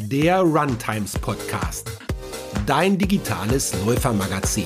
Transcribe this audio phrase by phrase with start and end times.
[0.00, 1.90] der Runtimes Podcast,
[2.66, 4.64] dein digitales Läufermagazin.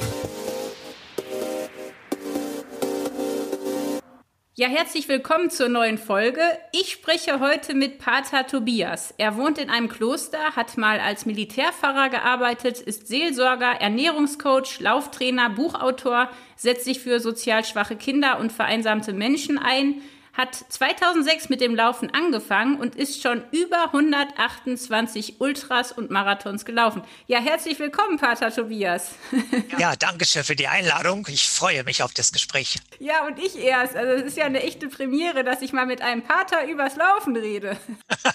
[4.55, 6.43] Ja, herzlich willkommen zur neuen Folge.
[6.73, 9.15] Ich spreche heute mit Pater Tobias.
[9.17, 16.29] Er wohnt in einem Kloster, hat mal als Militärpfarrer gearbeitet, ist Seelsorger, Ernährungscoach, Lauftrainer, Buchautor,
[16.57, 20.03] setzt sich für sozial schwache Kinder und vereinsamte Menschen ein,
[20.33, 27.03] hat 2006 mit dem Laufen angefangen und ist schon über 128 Ultras und Marathons gelaufen.
[27.27, 29.13] Ja, herzlich willkommen, Pater Tobias.
[29.79, 31.27] Ja, danke schön für die Einladung.
[31.29, 32.77] Ich freue mich auf das Gespräch.
[32.99, 33.97] Ja, und ich erst.
[33.97, 37.37] Also es ist ja eine echte Premiere, dass ich mal mit einem Pater übers Laufen
[37.37, 37.77] rede.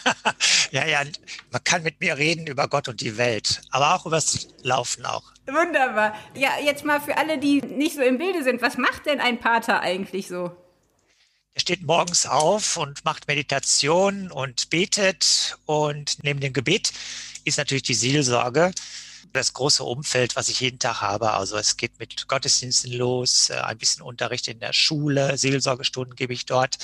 [0.71, 1.01] ja, ja,
[1.51, 5.23] man kann mit mir reden über Gott und die Welt, aber auch übers Laufen auch.
[5.45, 6.15] Wunderbar.
[6.33, 9.39] Ja, jetzt mal für alle, die nicht so im Bilde sind, was macht denn ein
[9.39, 10.51] Pater eigentlich so?
[11.57, 15.57] Er steht morgens auf und macht Meditation und betet.
[15.65, 16.93] Und neben dem Gebet
[17.45, 18.71] ist natürlich die Seelsorge
[19.33, 21.31] das große Umfeld, was ich jeden Tag habe.
[21.31, 26.31] Also es geht mit Gottesdiensten los, äh, ein bisschen Unterricht in der Schule, Seelsorgestunden gebe
[26.31, 26.77] ich dort.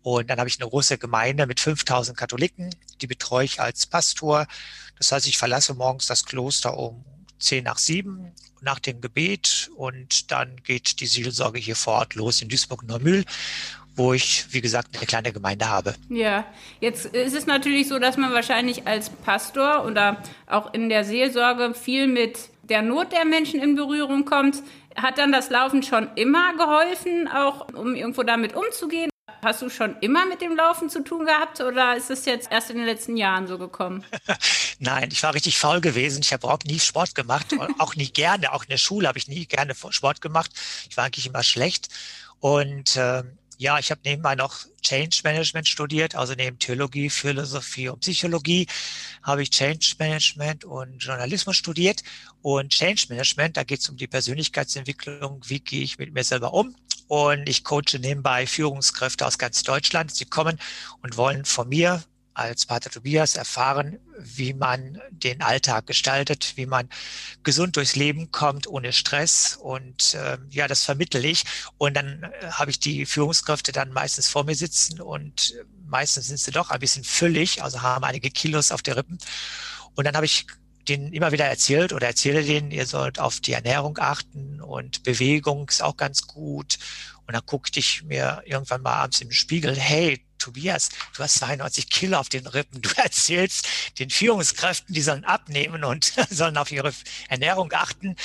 [0.00, 4.46] Und dann habe ich eine große Gemeinde mit 5000 Katholiken, die betreue ich als Pastor.
[4.96, 7.04] Das heißt, ich verlasse morgens das Kloster um
[7.40, 12.40] 10 nach 7 nach dem Gebet und dann geht die Seelsorge hier vor Ort los
[12.40, 13.26] in Duisburg-Neumühl
[13.96, 15.94] wo ich, wie gesagt, eine kleine Gemeinde habe.
[16.08, 16.44] Ja,
[16.80, 21.74] jetzt ist es natürlich so, dass man wahrscheinlich als Pastor oder auch in der Seelsorge
[21.74, 24.62] viel mit der Not der Menschen in Berührung kommt.
[24.96, 29.10] Hat dann das Laufen schon immer geholfen, auch um irgendwo damit umzugehen?
[29.44, 32.70] Hast du schon immer mit dem Laufen zu tun gehabt oder ist es jetzt erst
[32.70, 34.02] in den letzten Jahren so gekommen?
[34.78, 36.22] Nein, ich war richtig faul gewesen.
[36.22, 38.52] Ich habe überhaupt nie Sport gemacht, auch nie gerne.
[38.52, 40.50] Auch in der Schule habe ich nie gerne Sport gemacht.
[40.88, 41.88] Ich war eigentlich immer schlecht.
[42.40, 43.22] Und äh,
[43.58, 48.66] ja, ich habe nebenbei noch Change Management studiert, also neben Theologie, Philosophie und Psychologie
[49.22, 52.02] habe ich Change Management und Journalismus studiert.
[52.42, 56.52] Und Change Management, da geht es um die Persönlichkeitsentwicklung, wie gehe ich mit mir selber
[56.52, 56.74] um.
[57.06, 60.14] Und ich coache nebenbei Führungskräfte aus ganz Deutschland.
[60.14, 60.58] Sie kommen
[61.02, 62.02] und wollen von mir
[62.34, 66.88] als Pater Tobias erfahren, wie man den Alltag gestaltet, wie man
[67.42, 69.56] gesund durchs Leben kommt, ohne Stress.
[69.56, 71.44] Und äh, ja, das vermittel ich.
[71.78, 75.54] Und dann äh, habe ich die Führungskräfte dann meistens vor mir sitzen und
[75.86, 79.18] meistens sind sie doch ein bisschen füllig, also haben einige Kilos auf der Rippen.
[79.94, 80.46] Und dann habe ich
[80.88, 85.68] denen immer wieder erzählt oder erzähle denen, ihr sollt auf die Ernährung achten und Bewegung
[85.68, 86.78] ist auch ganz gut.
[87.26, 91.88] Und dann guckte ich mir irgendwann mal abends im Spiegel, hey, Tobias, du hast 92
[91.88, 92.82] Kilo auf den Rippen.
[92.82, 93.66] Du erzählst
[93.98, 96.92] den Führungskräften, die sollen abnehmen und sollen auf ihre
[97.28, 98.16] Ernährung achten.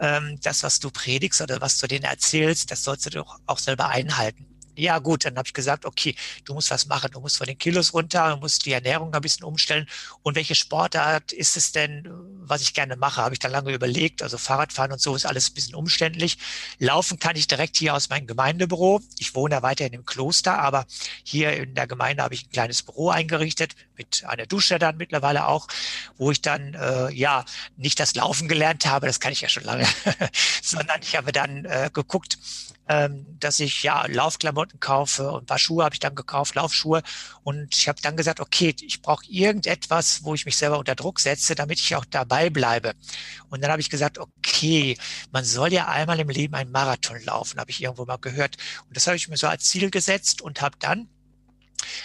[0.00, 3.58] Ähm, das, was du predigst oder was du denen erzählst, das sollst du doch auch
[3.58, 4.53] selber einhalten.
[4.76, 6.14] Ja gut, dann habe ich gesagt, okay,
[6.44, 9.20] du musst was machen, du musst von den Kilos runter, du musst die Ernährung ein
[9.20, 9.86] bisschen umstellen.
[10.22, 12.08] Und welche Sportart ist es denn,
[12.40, 13.22] was ich gerne mache?
[13.22, 14.22] Habe ich dann lange überlegt.
[14.22, 16.38] Also Fahrradfahren und so ist alles ein bisschen umständlich.
[16.78, 19.00] Laufen kann ich direkt hier aus meinem Gemeindebüro.
[19.18, 20.86] Ich wohne ja weiterhin im Kloster, aber
[21.22, 25.46] hier in der Gemeinde habe ich ein kleines Büro eingerichtet mit einer Dusche dann mittlerweile
[25.46, 25.68] auch,
[26.16, 27.44] wo ich dann äh, ja
[27.76, 29.86] nicht das Laufen gelernt habe, das kann ich ja schon lange,
[30.62, 32.38] sondern ich habe dann äh, geguckt,
[32.88, 37.02] ähm, dass ich ja Laufklamotten kaufe und paar Schuhe habe ich dann gekauft, Laufschuhe.
[37.42, 41.20] Und ich habe dann gesagt, okay, ich brauche irgendetwas, wo ich mich selber unter Druck
[41.20, 42.94] setze, damit ich auch dabei bleibe.
[43.48, 44.98] Und dann habe ich gesagt, okay,
[45.32, 48.56] man soll ja einmal im Leben einen Marathon laufen, habe ich irgendwo mal gehört.
[48.88, 51.08] Und das habe ich mir so als Ziel gesetzt und habe dann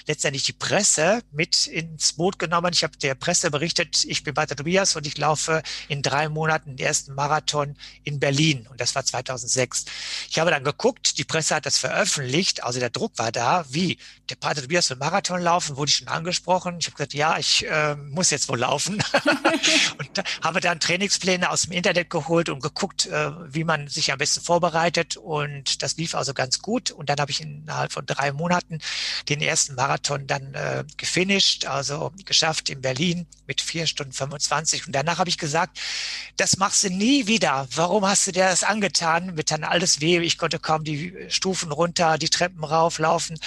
[0.07, 2.71] letztendlich die Presse mit ins Boot genommen.
[2.73, 6.75] Ich habe der Presse berichtet, ich bin Walter Tobias und ich laufe in drei Monaten
[6.75, 8.67] den ersten Marathon in Berlin.
[8.69, 9.85] Und das war 2006.
[10.29, 13.97] Ich habe dann geguckt, die Presse hat das veröffentlicht, also der Druck war da, wie
[14.29, 16.77] der Pater Tobias will Marathon laufen, wurde ich schon angesprochen.
[16.79, 19.03] Ich habe gesagt, ja, ich äh, muss jetzt wohl laufen.
[19.97, 24.17] und habe dann Trainingspläne aus dem Internet geholt und geguckt, äh, wie man sich am
[24.17, 25.17] besten vorbereitet.
[25.17, 26.91] Und das lief also ganz gut.
[26.91, 28.79] Und dann habe ich innerhalb von drei Monaten
[29.27, 34.87] den ersten ersten Marathon dann äh, gefinisht, also geschafft in Berlin mit vier Stunden 25.
[34.87, 35.79] Und danach habe ich gesagt,
[36.37, 37.67] das machst du nie wieder.
[37.75, 39.35] Warum hast du dir das angetan?
[39.35, 40.19] Mit dann alles weh.
[40.19, 43.39] Ich konnte kaum die Stufen runter, die Treppen rauflaufen.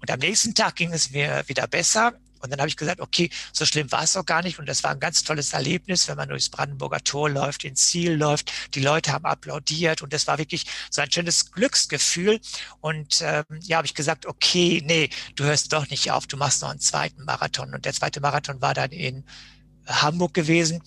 [0.00, 2.14] Und am nächsten Tag ging es mir wieder besser.
[2.44, 4.58] Und dann habe ich gesagt, okay, so schlimm war es auch gar nicht.
[4.58, 8.12] Und das war ein ganz tolles Erlebnis, wenn man durchs Brandenburger Tor läuft, ins Ziel
[8.12, 8.52] läuft.
[8.74, 12.38] Die Leute haben applaudiert und das war wirklich so ein schönes Glücksgefühl.
[12.80, 16.60] Und ähm, ja, habe ich gesagt, okay, nee, du hörst doch nicht auf, du machst
[16.60, 17.74] noch einen zweiten Marathon.
[17.74, 19.24] Und der zweite Marathon war dann in
[19.86, 20.82] Hamburg gewesen,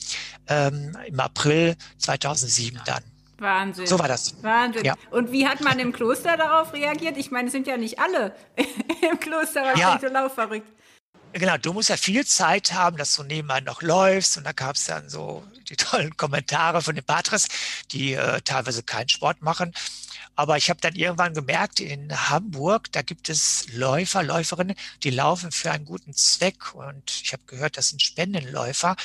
[0.47, 3.03] ähm, im April 2007 dann.
[3.39, 3.85] Wahnsinn.
[3.85, 4.41] So war das.
[4.43, 4.85] Wahnsinn.
[4.85, 4.95] Ja.
[5.11, 7.17] Und wie hat man im Kloster darauf reagiert?
[7.17, 8.35] Ich meine, es sind ja nicht alle
[9.11, 10.09] im Kloster wahrscheinlich ja.
[10.09, 10.71] so laufverrückt.
[11.39, 14.37] Genau, du musst ja viel Zeit haben, dass du nebenbei noch läufst.
[14.37, 17.47] Und da gab es dann so die tollen Kommentare von den Patres,
[17.91, 19.71] die äh, teilweise keinen Sport machen.
[20.35, 25.51] Aber ich habe dann irgendwann gemerkt, in Hamburg, da gibt es Läufer, Läuferinnen, die laufen
[25.51, 26.73] für einen guten Zweck.
[26.73, 28.95] Und ich habe gehört, das sind Spendenläufer.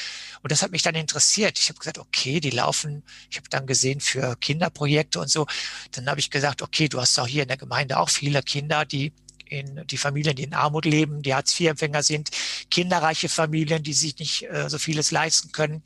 [0.43, 1.59] Und das hat mich dann interessiert.
[1.59, 5.47] Ich habe gesagt, okay, die laufen, ich habe dann gesehen für Kinderprojekte und so.
[5.91, 8.87] Dann habe ich gesagt, okay, du hast auch hier in der Gemeinde auch viele Kinder,
[8.87, 9.13] die
[9.53, 12.31] in die Familien, die in Armut leben, die Hartz-IV-Empfänger sind,
[12.71, 15.83] kinderreiche Familien, die sich nicht äh, so vieles leisten können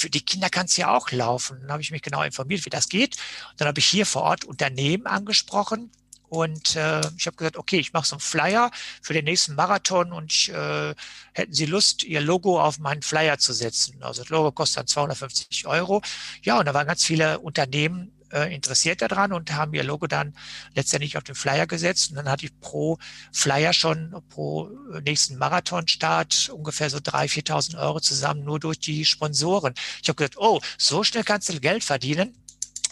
[0.00, 1.58] für die Kinder kann es ja auch laufen.
[1.60, 3.16] Dann habe ich mich genau informiert, wie das geht.
[3.58, 5.90] Dann habe ich hier vor Ort Unternehmen angesprochen
[6.30, 8.70] und äh, ich habe gesagt, okay, ich mache so einen Flyer
[9.02, 10.94] für den nächsten Marathon und ich, äh,
[11.32, 14.00] hätten Sie Lust, Ihr Logo auf meinen Flyer zu setzen.
[14.02, 16.02] Also das Logo kostet dann 250 Euro.
[16.42, 20.34] Ja, und da waren ganz viele Unternehmen äh, interessiert daran und haben ihr Logo dann
[20.74, 22.10] letztendlich auf den Flyer gesetzt.
[22.10, 22.98] Und dann hatte ich pro
[23.32, 24.70] Flyer schon pro
[25.02, 29.74] nächsten Marathonstart ungefähr so 3.000, 4.000 Euro zusammen nur durch die Sponsoren.
[30.02, 32.34] Ich habe gesagt, oh, so schnell kannst du Geld verdienen.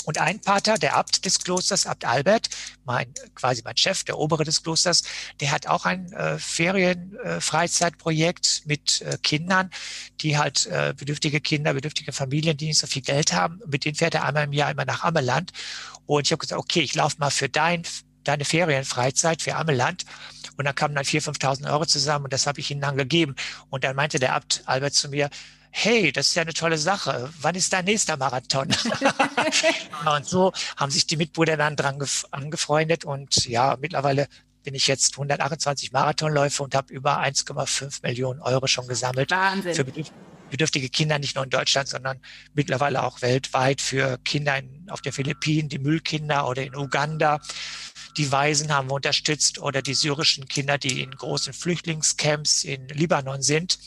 [0.04, 2.50] Und ein Pater, der Abt des Klosters, Abt Albert,
[2.84, 5.02] mein, quasi mein Chef, der Obere des Klosters,
[5.40, 9.70] der hat auch ein äh, Ferienfreizeitprojekt äh, mit äh, Kindern,
[10.20, 13.60] die halt äh, bedürftige Kinder, bedürftige Familien, die nicht so viel Geld haben.
[13.66, 15.50] Mit denen fährt er einmal im Jahr immer nach Ammeland.
[16.06, 17.82] Und ich habe gesagt, okay, ich laufe mal für dein,
[18.24, 20.04] deine Ferienfreizeit für Ammeland.
[20.56, 23.36] Und dann kamen dann 4.000, 5.000 Euro zusammen und das habe ich ihnen dann gegeben.
[23.70, 25.30] Und dann meinte der Abt Albert zu mir,
[25.70, 27.30] hey, das ist ja eine tolle Sache.
[27.40, 28.68] Wann ist dein nächster Marathon?
[30.16, 34.28] und so haben sich die Mitbrüder dann dran angefreundet und ja, mittlerweile
[34.64, 39.30] bin ich jetzt 128 Marathonläufe und habe über 1,5 Millionen Euro schon gesammelt.
[39.30, 39.74] Wahnsinn.
[39.74, 39.84] Für
[40.50, 42.20] bedürftige Kinder, nicht nur in Deutschland, sondern
[42.54, 47.40] mittlerweile auch weltweit für Kinder in, auf den Philippinen, die Müllkinder oder in Uganda.
[48.16, 53.42] Die Waisen haben wir unterstützt oder die syrischen Kinder, die in großen Flüchtlingscamps in Libanon
[53.42, 53.78] sind.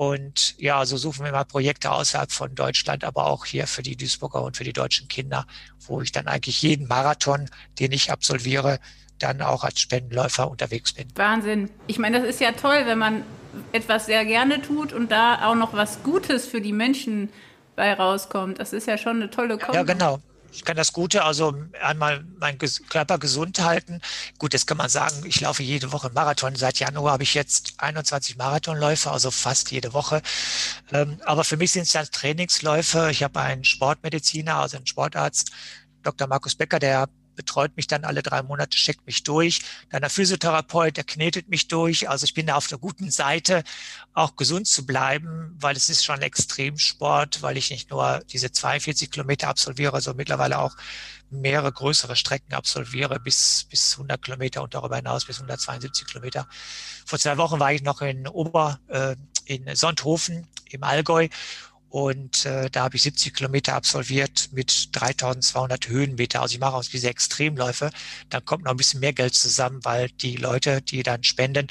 [0.00, 3.96] Und ja, so suchen wir mal Projekte außerhalb von Deutschland, aber auch hier für die
[3.96, 5.44] Duisburger und für die deutschen Kinder,
[5.86, 8.78] wo ich dann eigentlich jeden Marathon, den ich absolviere,
[9.18, 11.06] dann auch als Spendenläufer unterwegs bin.
[11.16, 11.68] Wahnsinn.
[11.86, 13.24] Ich meine, das ist ja toll, wenn man
[13.72, 17.28] etwas sehr gerne tut und da auch noch was Gutes für die Menschen
[17.76, 18.58] bei rauskommt.
[18.58, 19.76] Das ist ja schon eine tolle Kombi.
[19.76, 20.18] Ja, genau
[20.52, 22.58] ich kann das Gute, also einmal meinen
[22.88, 24.00] Körper gesund halten.
[24.38, 26.56] Gut, jetzt kann man sagen, ich laufe jede Woche Marathon.
[26.56, 30.22] Seit Januar habe ich jetzt 21 Marathonläufe, also fast jede Woche.
[30.92, 33.10] Ähm, aber für mich sind es dann Trainingsläufe.
[33.10, 35.50] Ich habe einen Sportmediziner, also einen Sportarzt,
[36.02, 36.26] Dr.
[36.26, 37.08] Markus Becker, der
[37.40, 39.60] betreut mich dann alle drei Monate, checkt mich durch.
[39.88, 42.06] Dann der Physiotherapeut, der knetet mich durch.
[42.06, 43.64] Also ich bin da auf der guten Seite,
[44.12, 49.10] auch gesund zu bleiben, weil es ist schon Extremsport, weil ich nicht nur diese 42
[49.10, 50.76] Kilometer absolviere, sondern mittlerweile auch
[51.30, 56.46] mehrere größere Strecken absolviere, bis, bis 100 Kilometer und darüber hinaus bis 172 Kilometer.
[57.06, 59.16] Vor zwei Wochen war ich noch in Ober, äh,
[59.46, 61.28] in Sonthofen im Allgäu
[61.90, 66.40] und äh, da habe ich 70 Kilometer absolviert mit 3200 Höhenmeter.
[66.40, 67.90] Also ich mache auch diese Extremläufe.
[68.28, 71.66] Dann kommt noch ein bisschen mehr Geld zusammen, weil die Leute, die dann spenden,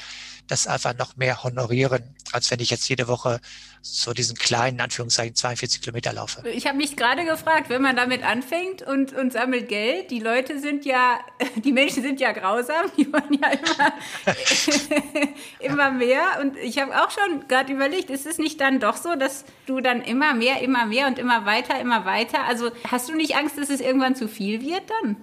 [0.46, 2.02] das einfach noch mehr honorieren,
[2.32, 3.40] als wenn ich jetzt jede Woche
[3.82, 6.46] so diesen kleinen, Anführungszeichen, 42 Kilometer laufe.
[6.50, 10.58] Ich habe mich gerade gefragt, wenn man damit anfängt und, und sammelt Geld, die Leute
[10.60, 11.18] sind ja,
[11.56, 16.40] die Menschen sind ja grausam, die wollen ja immer, immer mehr.
[16.40, 19.80] Und ich habe auch schon gerade überlegt, ist es nicht dann doch so, dass du
[19.80, 23.56] dann immer mehr, immer mehr und immer weiter, immer weiter, also hast du nicht Angst,
[23.56, 25.16] dass es irgendwann zu viel wird dann?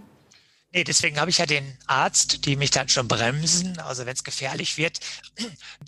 [0.74, 4.26] Nee, deswegen habe ich ja den Arzt, die mich dann schon bremsen, also wenn es
[4.26, 5.00] gefährlich wird.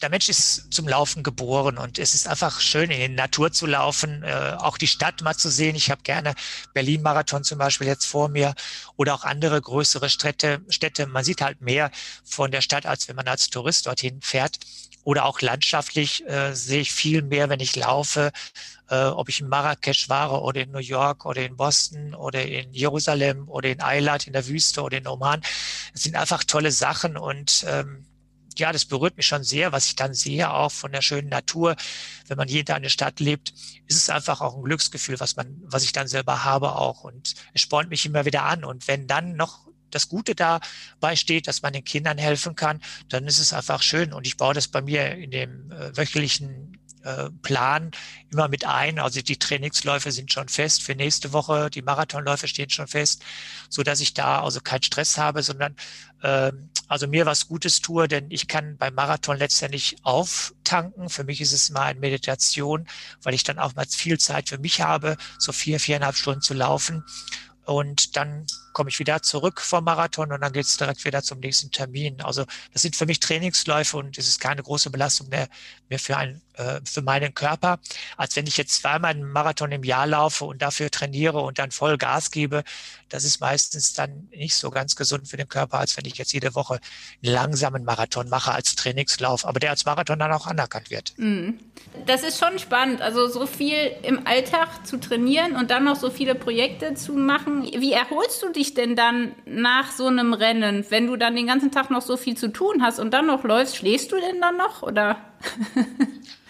[0.01, 3.65] Der Mensch ist zum Laufen geboren und es ist einfach schön, in die Natur zu
[3.65, 5.75] laufen, äh, auch die Stadt mal zu sehen.
[5.75, 6.33] Ich habe gerne
[6.73, 8.55] Berlin-Marathon zum Beispiel jetzt vor mir
[8.95, 10.61] oder auch andere größere Städte.
[10.69, 11.07] Städte.
[11.07, 11.91] Man sieht halt mehr
[12.23, 14.59] von der Stadt, als wenn man als Tourist dorthin fährt
[15.03, 18.31] oder auch landschaftlich äh, sehe ich viel mehr, wenn ich laufe,
[18.89, 22.73] äh, ob ich in Marrakesch war oder in New York oder in Boston oder in
[22.73, 25.41] Jerusalem oder in Eilat in der Wüste oder in Oman.
[25.93, 28.05] Es sind einfach tolle Sachen und ähm,
[28.57, 31.75] ja, das berührt mich schon sehr, was ich dann sehe, auch von der schönen Natur.
[32.27, 33.53] Wenn man hier in einer Stadt lebt,
[33.87, 37.03] ist es einfach auch ein Glücksgefühl, was man, was ich dann selber habe auch.
[37.03, 38.63] Und es spornt mich immer wieder an.
[38.65, 43.25] Und wenn dann noch das Gute dabei steht, dass man den Kindern helfen kann, dann
[43.25, 44.13] ist es einfach schön.
[44.13, 47.91] Und ich baue das bei mir in dem äh, wöchentlichen äh, Plan
[48.29, 48.99] immer mit ein.
[48.99, 53.23] Also die Trainingsläufe sind schon fest für nächste Woche, die Marathonläufe stehen schon fest,
[53.69, 55.75] so dass ich da also keinen Stress habe, sondern
[56.21, 56.51] äh,
[56.87, 61.09] also mir was Gutes tue, denn ich kann beim Marathon letztendlich auftanken.
[61.09, 62.85] Für mich ist es immer eine Meditation,
[63.23, 66.53] weil ich dann auch mal viel Zeit für mich habe, so vier, viereinhalb Stunden zu
[66.53, 67.05] laufen.
[67.69, 71.39] Und dann komme ich wieder zurück vom Marathon und dann geht es direkt wieder zum
[71.39, 72.19] nächsten Termin.
[72.21, 75.47] Also das sind für mich Trainingsläufe und es ist keine große Belastung mehr,
[75.87, 77.79] mehr für, ein, äh, für meinen Körper,
[78.17, 81.71] als wenn ich jetzt zweimal einen Marathon im Jahr laufe und dafür trainiere und dann
[81.71, 82.63] voll Gas gebe.
[83.07, 86.33] Das ist meistens dann nicht so ganz gesund für den Körper, als wenn ich jetzt
[86.33, 86.79] jede Woche
[87.23, 91.13] einen langsamen Marathon mache als Trainingslauf, aber der als Marathon dann auch anerkannt wird.
[91.15, 91.59] Mhm.
[92.05, 96.09] Das ist schon spannend, also so viel im Alltag zu trainieren und dann noch so
[96.09, 97.63] viele Projekte zu machen.
[97.63, 101.71] Wie erholst du dich denn dann nach so einem Rennen, wenn du dann den ganzen
[101.71, 103.77] Tag noch so viel zu tun hast und dann noch läufst?
[103.77, 105.17] Schläfst du denn dann noch oder?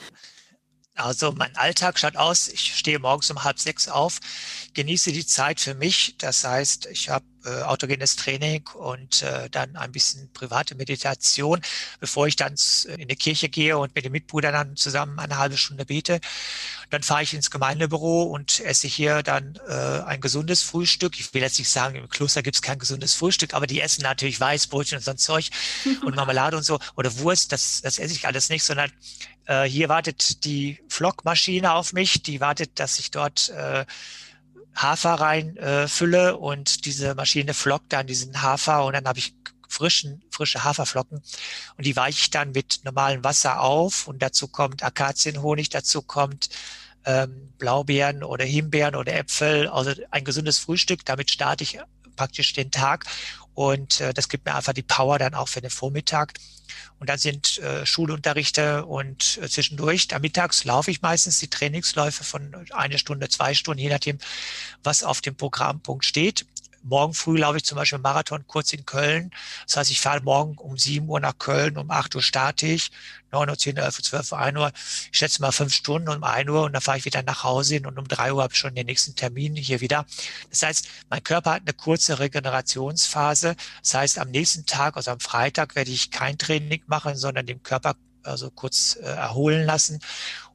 [1.00, 4.20] Also mein Alltag schaut aus, ich stehe morgens um halb sechs auf,
[4.74, 6.16] genieße die Zeit für mich.
[6.18, 11.62] Das heißt, ich habe äh, autogenes Training und äh, dann ein bisschen private Meditation,
[12.00, 12.56] bevor ich dann
[12.98, 16.20] in die Kirche gehe und mit den Mitbrüdern dann zusammen eine halbe Stunde bete.
[16.90, 21.20] Dann fahre ich ins Gemeindebüro und esse hier dann äh, ein gesundes Frühstück.
[21.20, 24.02] Ich will jetzt nicht sagen, im Kloster gibt es kein gesundes Frühstück, aber die essen
[24.02, 25.50] natürlich Weißbrötchen und sonst Zeug
[26.04, 28.92] und Marmelade und so oder Wurst, das, das esse ich alles nicht, sondern
[29.46, 33.86] äh, hier wartet die Flockmaschine auf mich, die wartet, dass ich dort äh,
[34.76, 39.34] Hafer reinfülle äh, und diese Maschine flockt dann diesen Hafer und dann habe ich
[39.68, 41.22] frischen, frische Haferflocken
[41.78, 46.50] und die weiche ich dann mit normalem Wasser auf und dazu kommt Akazienhonig, dazu kommt
[47.06, 51.06] ähm, Blaubeeren oder Himbeeren oder Äpfel, also ein gesundes Frühstück.
[51.06, 51.80] Damit starte ich
[52.16, 53.06] praktisch den Tag
[53.60, 56.32] und äh, das gibt mir einfach die Power dann auch für den Vormittag.
[56.98, 62.24] Und dann sind äh, Schulunterrichte und äh, zwischendurch, da mittags laufe ich meistens die Trainingsläufe
[62.24, 64.18] von eine Stunde, zwei Stunden, je nachdem,
[64.82, 66.46] was auf dem Programmpunkt steht.
[66.84, 69.32] Morgen früh laufe ich zum Beispiel Marathon kurz in Köln.
[69.66, 72.92] Das heißt, ich fahre morgen um 7 Uhr nach Köln, um 8 Uhr starte ich,
[73.32, 74.72] 9 Uhr, 10 Uhr, 11 Uhr, 12 Uhr, 1 Uhr.
[75.12, 77.76] Ich schätze mal fünf Stunden um 1 Uhr und dann fahre ich wieder nach Hause
[77.76, 80.06] hin und um 3 Uhr habe ich schon den nächsten Termin hier wieder.
[80.50, 83.56] Das heißt, mein Körper hat eine kurze Regenerationsphase.
[83.82, 87.62] Das heißt, am nächsten Tag, also am Freitag, werde ich kein Training machen, sondern dem
[87.64, 90.00] Körper also kurz äh, erholen lassen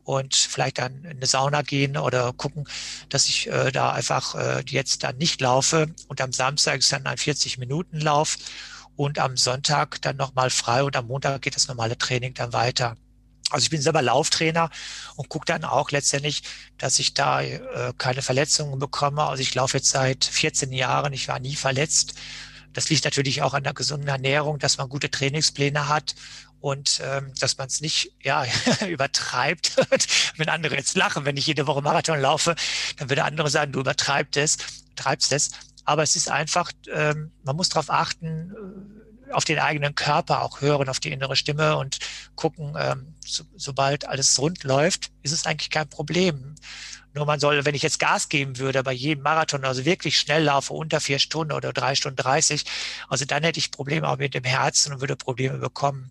[0.05, 2.69] und vielleicht dann in eine Sauna gehen oder gucken,
[3.09, 5.89] dass ich äh, da einfach äh, jetzt dann nicht laufe.
[6.09, 8.37] Und am Samstag ist dann ein 40-Minuten-Lauf
[8.97, 12.97] und am Sonntag dann nochmal frei und am Montag geht das normale Training dann weiter.
[13.51, 14.71] Also ich bin selber Lauftrainer
[15.17, 16.43] und gucke dann auch letztendlich,
[16.79, 17.61] dass ich da äh,
[17.99, 19.25] keine Verletzungen bekomme.
[19.25, 22.15] Also ich laufe jetzt seit 14 Jahren, ich war nie verletzt.
[22.73, 26.15] Das liegt natürlich auch an der gesunden Ernährung, dass man gute Trainingspläne hat
[26.65, 28.47] und ähm, dass man es nicht ja,
[28.89, 29.77] übertreibt.
[30.39, 32.57] wenn andere jetzt lachen, wenn ich jede Woche Marathon laufe,
[32.97, 34.57] dann würde andere sagen, du übertreibst es,
[34.97, 35.51] treibst es.
[35.85, 38.55] Aber es ist einfach, ähm, man muss darauf achten,
[39.29, 41.99] äh, auf den eigenen Körper auch hören, auf die innere Stimme und
[42.35, 46.55] gucken, ähm, so, sobald alles rund läuft, ist es eigentlich kein Problem.
[47.15, 50.43] Nur man soll, wenn ich jetzt Gas geben würde bei jedem Marathon, also wirklich schnell
[50.43, 52.65] laufe, unter vier Stunden oder drei Stunden dreißig,
[53.09, 56.11] also dann hätte ich Probleme auch mit dem Herzen und würde Probleme bekommen.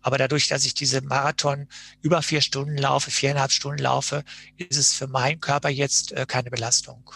[0.00, 1.66] Aber dadurch, dass ich diese Marathon
[2.02, 4.24] über vier Stunden laufe, viereinhalb Stunden laufe,
[4.56, 7.10] ist es für meinen Körper jetzt äh, keine Belastung.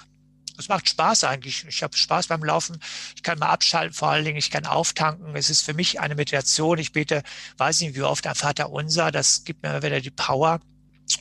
[0.58, 1.64] Es macht Spaß eigentlich.
[1.68, 2.80] Ich habe Spaß beim Laufen.
[3.14, 4.38] Ich kann mal abschalten, vor allen Dingen.
[4.38, 5.36] Ich kann auftanken.
[5.36, 6.78] Es ist für mich eine Meditation.
[6.78, 7.22] Ich bete,
[7.58, 9.12] weiß nicht wie oft, ein Vater unser.
[9.12, 10.58] Das gibt mir wieder die Power.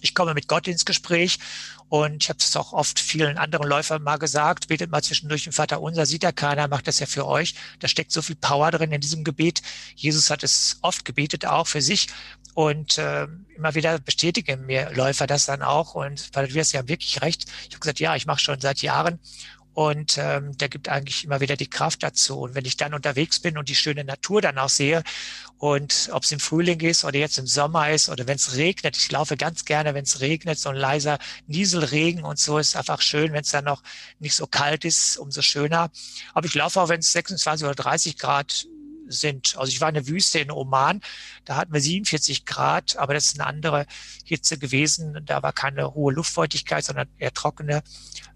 [0.01, 1.39] Ich komme mit Gott ins Gespräch
[1.89, 5.53] und ich habe es auch oft vielen anderen Läufern mal gesagt, betet mal zwischendurch den
[5.53, 7.56] Vater unser, sieht ja keiner, macht das ja für euch.
[7.79, 9.62] Da steckt so viel Power drin in diesem Gebet.
[9.96, 12.08] Jesus hat es oft gebetet, auch für sich.
[12.53, 15.96] Und äh, immer wieder bestätigen mir Läufer das dann auch.
[15.96, 17.46] Und weil du hast ja wirklich recht.
[17.67, 19.20] Ich habe gesagt, ja, ich mache schon seit Jahren
[19.77, 22.39] und ähm, der gibt eigentlich immer wieder die Kraft dazu.
[22.39, 25.03] Und wenn ich dann unterwegs bin und die schöne Natur dann auch sehe
[25.60, 28.98] und ob es im Frühling ist oder jetzt im Sommer ist oder wenn es regnet,
[28.98, 33.03] ich laufe ganz gerne, wenn es regnet, so ein leiser Nieselregen und so ist einfach
[33.03, 33.84] schön, wenn es dann noch
[34.17, 35.91] nicht so kalt ist, umso schöner.
[36.34, 38.65] Aber ich laufe auch, wenn es 26 oder 30 Grad
[39.10, 39.56] sind.
[39.58, 41.02] Also ich war in der Wüste in Oman,
[41.46, 43.86] da hatten wir 47 Grad, aber das ist eine andere
[44.24, 45.22] Hitze gewesen.
[45.26, 47.84] Da war keine hohe Luftfeuchtigkeit, sondern eher trockene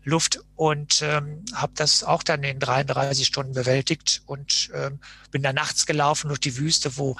[0.04, 5.00] Luft und ähm, habe das auch dann in 33 Stunden bewältigt und ähm,
[5.30, 7.18] bin da nachts gelaufen durch die Wüste, wo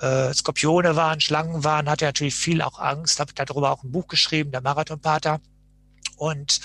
[0.00, 4.08] äh, Skorpione waren, Schlangen waren, hatte natürlich viel auch Angst, habe darüber auch ein Buch
[4.08, 5.40] geschrieben, der Marathonpater.
[6.16, 6.60] Und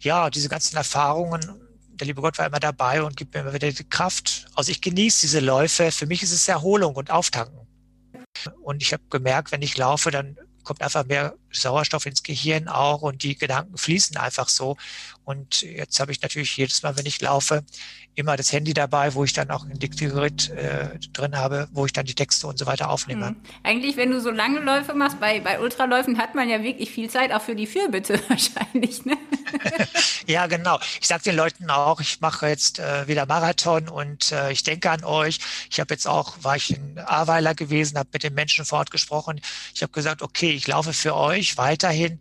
[0.00, 1.67] ja, diese ganzen Erfahrungen
[1.98, 4.46] der liebe Gott war immer dabei und gibt mir immer wieder die Kraft.
[4.54, 5.90] Also ich genieße diese Läufe.
[5.90, 7.66] Für mich ist es Erholung und Auftanken.
[8.62, 13.02] Und ich habe gemerkt, wenn ich laufe, dann kommt einfach mehr Sauerstoff ins Gehirn auch
[13.02, 14.76] und die Gedanken fließen einfach so.
[15.24, 17.62] Und jetzt habe ich natürlich jedes Mal, wenn ich laufe,
[18.18, 21.92] immer das Handy dabei, wo ich dann auch ein Diktiergerät äh, drin habe, wo ich
[21.92, 23.28] dann die Texte und so weiter aufnehme.
[23.28, 23.36] Hm.
[23.62, 27.08] Eigentlich, wenn du so lange Läufe machst, bei, bei Ultraläufen hat man ja wirklich viel
[27.08, 29.04] Zeit auch für die Fürbitte wahrscheinlich.
[29.04, 29.16] Ne?
[30.26, 30.80] ja, genau.
[31.00, 34.90] Ich sage den Leuten auch, ich mache jetzt äh, wieder Marathon und äh, ich denke
[34.90, 35.38] an euch.
[35.70, 38.90] Ich habe jetzt auch, war ich in Ahrweiler gewesen, habe mit den Menschen vor Ort
[38.90, 39.40] gesprochen.
[39.74, 42.18] Ich habe gesagt, okay, ich laufe für euch weiterhin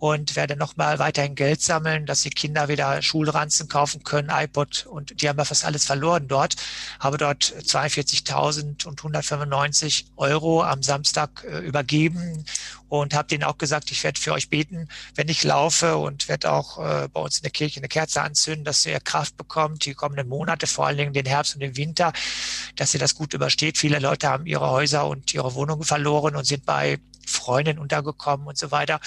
[0.00, 5.20] und werde nochmal weiterhin Geld sammeln, dass die Kinder wieder Schulranzen kaufen können, iPod und
[5.20, 6.56] die haben ja fast alles verloren dort.
[6.98, 12.46] Habe dort 42.000 und 195 Euro am Samstag äh, übergeben
[12.88, 16.50] und habe denen auch gesagt, ich werde für euch beten, wenn ich laufe und werde
[16.50, 19.92] auch äh, bei uns in der Kirche eine Kerze anzünden, dass ihr Kraft bekommt, die
[19.92, 22.14] kommenden Monate, vor allen Dingen den Herbst und den Winter,
[22.76, 23.76] dass ihr das gut übersteht.
[23.76, 28.58] Viele Leute haben ihre Häuser und ihre Wohnungen verloren und sind bei Freunden untergekommen und
[28.58, 29.00] so weiter.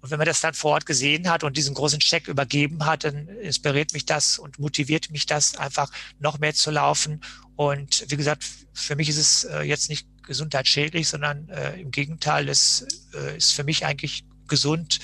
[0.00, 3.04] Und wenn man das dann vor Ort gesehen hat und diesen großen Check übergeben hat,
[3.04, 7.20] dann inspiriert mich das und motiviert mich das einfach noch mehr zu laufen.
[7.54, 12.48] Und wie gesagt, für mich ist es äh, jetzt nicht gesundheitsschädlich, sondern äh, im Gegenteil,
[12.48, 14.98] es äh, ist für mich eigentlich gesund,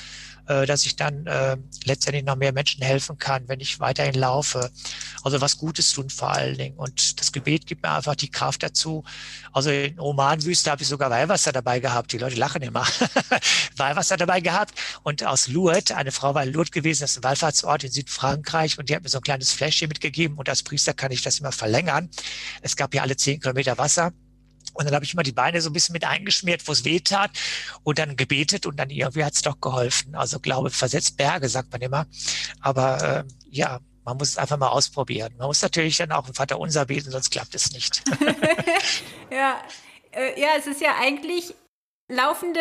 [0.67, 4.71] dass ich dann äh, letztendlich noch mehr Menschen helfen kann, wenn ich weiterhin laufe.
[5.23, 6.77] Also was Gutes tun vor allen Dingen.
[6.77, 9.05] Und das Gebet gibt mir einfach die Kraft dazu.
[9.53, 12.13] Also in Omanwüste habe ich sogar Weihwasser dabei gehabt.
[12.13, 12.87] Die Leute lachen immer.
[13.77, 14.75] Weihwasser dabei gehabt.
[15.03, 18.79] Und aus Lourdes, eine Frau war in Lourdes gewesen, das ist ein Wallfahrtsort in Südfrankreich.
[18.79, 20.39] Und die hat mir so ein kleines Fläschchen mitgegeben.
[20.39, 22.09] Und als Priester kann ich das immer verlängern.
[22.63, 24.13] Es gab ja alle zehn Kilometer Wasser.
[24.75, 27.01] Und dann habe ich immer die Beine so ein bisschen mit eingeschmiert, wo es weh
[27.01, 27.31] tat
[27.83, 30.15] und dann gebetet und dann irgendwie hat es doch geholfen.
[30.15, 32.07] Also glaube, versetzt Berge, sagt man immer.
[32.61, 35.35] Aber äh, ja, man muss es einfach mal ausprobieren.
[35.37, 38.03] Man muss natürlich dann auch im Vater unser beten, sonst klappt es nicht.
[39.31, 39.61] ja,
[40.13, 41.55] äh, ja, es ist ja eigentlich
[42.09, 42.61] laufende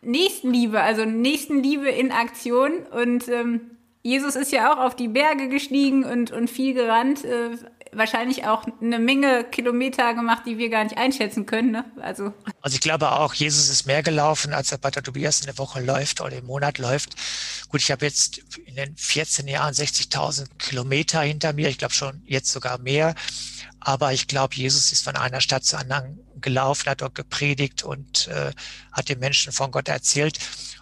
[0.00, 2.86] Nächstenliebe, also Nächstenliebe in Aktion.
[2.86, 7.24] Und ähm, Jesus ist ja auch auf die Berge gestiegen und, und viel gerannt.
[7.24, 7.56] Äh,
[7.96, 11.72] wahrscheinlich auch eine Menge Kilometer gemacht, die wir gar nicht einschätzen können.
[11.72, 11.84] Ne?
[12.00, 12.32] Also.
[12.60, 15.80] also ich glaube auch, Jesus ist mehr gelaufen, als der Pater Tobias in der Woche
[15.80, 17.16] läuft oder im Monat läuft.
[17.68, 21.68] Gut, ich habe jetzt in den 14 Jahren 60.000 Kilometer hinter mir.
[21.68, 23.14] Ich glaube schon jetzt sogar mehr.
[23.80, 28.28] Aber ich glaube, Jesus ist von einer Stadt zur anderen gelaufen, hat dort gepredigt und
[28.28, 28.52] äh,
[28.92, 30.38] hat den Menschen von Gott erzählt.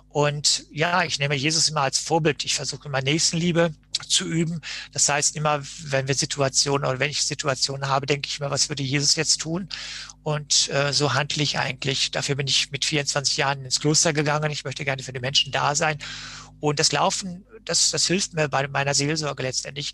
[0.08, 2.44] Und ja, ich nehme Jesus immer als Vorbild.
[2.44, 4.60] Ich versuche immer Nächstenliebe zu üben.
[4.92, 8.68] Das heißt immer, wenn wir Situationen oder wenn ich Situationen habe, denke ich mir, was
[8.68, 9.68] würde Jesus jetzt tun?
[10.22, 12.10] Und äh, so handle ich eigentlich.
[12.10, 14.50] Dafür bin ich mit 24 Jahren ins Kloster gegangen.
[14.50, 15.98] Ich möchte gerne für die Menschen da sein.
[16.60, 19.92] Und das Laufen, das, das hilft mir bei meiner Seelsorge letztendlich.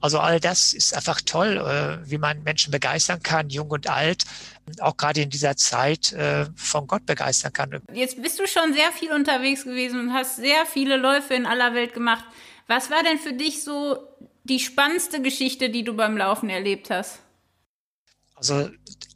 [0.00, 4.24] Also all das ist einfach toll, äh, wie man Menschen begeistern kann, jung und alt,
[4.80, 7.80] auch gerade in dieser Zeit äh, von Gott begeistern kann.
[7.92, 11.74] Jetzt bist du schon sehr viel unterwegs gewesen und hast sehr viele Läufe in aller
[11.74, 12.24] Welt gemacht.
[12.68, 13.98] Was war denn für dich so
[14.44, 17.18] die spannendste Geschichte, die du beim Laufen erlebt hast?
[18.36, 18.70] Also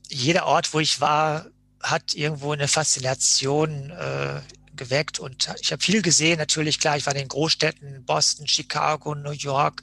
[0.08, 1.46] jeder Ort, wo ich war,
[1.82, 4.40] hat irgendwo eine Faszination äh,
[4.74, 6.38] geweckt und ich habe viel gesehen.
[6.38, 9.82] Natürlich, klar, ich war in den Großstädten, Boston, Chicago, New York,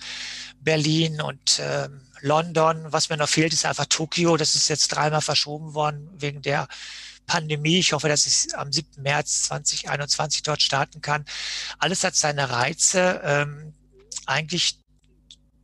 [0.59, 1.89] Berlin und äh,
[2.21, 2.87] London.
[2.91, 4.35] Was mir noch fehlt, ist einfach Tokio.
[4.35, 6.67] Das ist jetzt dreimal verschoben worden wegen der
[7.29, 7.79] Pandemie.
[7.79, 9.03] Ich hoffe, dass ich am 7.
[9.03, 11.25] März 2021 dort starten kann.
[11.77, 13.21] Alles hat seine Reize.
[13.23, 13.73] Ähm,
[14.25, 14.79] eigentlich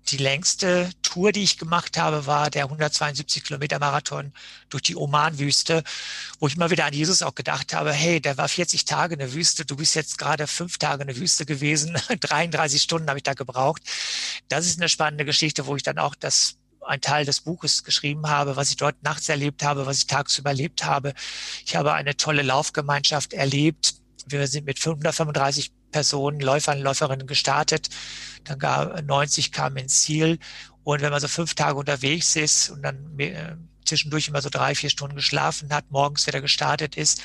[0.10, 4.32] die längste Tour, die ich gemacht habe, war der 172 Kilometer Marathon
[4.70, 5.84] durch die Oman-Wüste,
[6.40, 9.20] wo ich immer wieder an Jesus auch gedacht habe, hey, der war 40 Tage in
[9.20, 13.18] der Wüste, du bist jetzt gerade fünf Tage in der Wüste gewesen, 33 Stunden habe
[13.18, 13.82] ich da gebraucht.
[14.48, 18.28] Das ist eine spannende Geschichte, wo ich dann auch das ein Teil des Buches geschrieben
[18.28, 21.14] habe, was ich dort nachts erlebt habe, was ich tagsüber erlebt habe.
[21.66, 23.96] Ich habe eine tolle Laufgemeinschaft erlebt.
[24.28, 27.90] Wir sind mit 535 Personen, Läufern, Läuferinnen gestartet.
[28.44, 30.40] Dann gar 90 kamen ins Ziel.
[30.84, 34.76] Und wenn man so fünf Tage unterwegs ist und dann äh, zwischendurch immer so drei,
[34.76, 37.22] vier Stunden geschlafen hat, morgens wieder gestartet ist,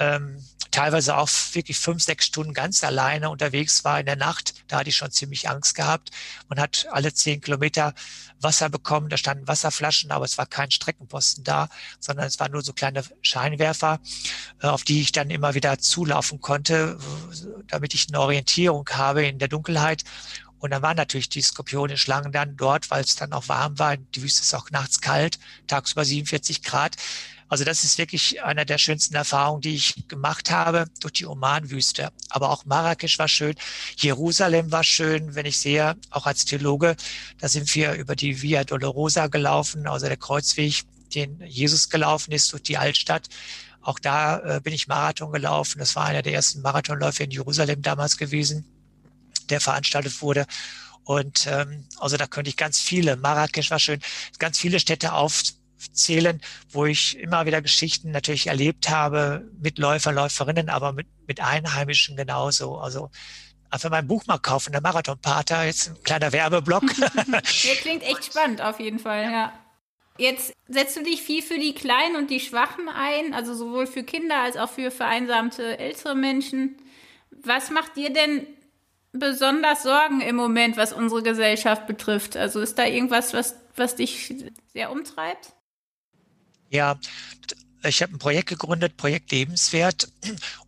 [0.00, 4.54] ähm, teilweise auch wirklich fünf, sechs Stunden ganz alleine unterwegs war in der Nacht.
[4.68, 6.10] Da hatte ich schon ziemlich Angst gehabt.
[6.48, 7.94] Man hat alle zehn Kilometer
[8.40, 9.08] Wasser bekommen.
[9.08, 13.02] Da standen Wasserflaschen, aber es war kein Streckenposten da, sondern es waren nur so kleine
[13.20, 14.00] Scheinwerfer,
[14.62, 16.98] äh, auf die ich dann immer wieder zulaufen konnte,
[17.68, 20.04] damit ich eine Orientierung habe in der Dunkelheit.
[20.60, 23.96] Und dann waren natürlich die Skorpione, Schlangen dann dort, weil es dann auch warm war.
[23.96, 26.96] Die Wüste ist auch nachts kalt, tagsüber 47 Grad.
[27.50, 32.12] Also das ist wirklich einer der schönsten Erfahrungen, die ich gemacht habe durch die Omanwüste.
[32.28, 33.56] Aber auch Marrakesch war schön,
[33.96, 36.96] Jerusalem war schön, wenn ich sehe, auch als Theologe,
[37.38, 42.52] da sind wir über die Via Dolorosa gelaufen, also der Kreuzweg, den Jesus gelaufen ist
[42.52, 43.28] durch die Altstadt.
[43.82, 45.80] Auch da äh, bin ich Marathon gelaufen.
[45.80, 48.64] Das war einer der ersten Marathonläufe in Jerusalem damals gewesen,
[49.48, 50.46] der veranstaltet wurde.
[51.02, 54.00] Und ähm, also da könnte ich ganz viele, Marrakesch war schön,
[54.38, 55.14] ganz viele Städte
[55.80, 56.40] aufzählen,
[56.70, 62.16] wo ich immer wieder Geschichten natürlich erlebt habe mit Läufer, Läuferinnen, aber mit, mit Einheimischen
[62.16, 62.76] genauso.
[62.76, 63.10] Also
[63.70, 66.84] einfach mein Buch mal kaufen, der Marathonpater, jetzt ein kleiner Werbeblock.
[67.62, 69.52] ja, klingt echt spannend auf jeden Fall, ja.
[70.18, 74.02] Jetzt setzt du dich viel für die Kleinen und die Schwachen ein, also sowohl für
[74.02, 76.76] Kinder als auch für vereinsamte ältere Menschen.
[77.30, 78.46] Was macht dir denn
[79.12, 82.36] besonders Sorgen im Moment, was unsere Gesellschaft betrifft?
[82.36, 84.34] Also ist da irgendwas, was, was dich
[84.66, 85.54] sehr umtreibt?
[86.70, 86.98] Ja,
[87.82, 90.10] ich habe ein Projekt gegründet, Projekt Lebenswert.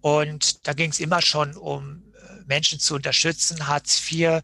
[0.01, 4.43] Und da ging es immer schon um äh, Menschen zu unterstützen, Hartz IV